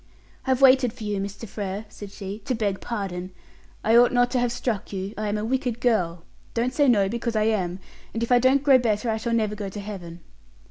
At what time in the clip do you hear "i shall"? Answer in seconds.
9.11-9.33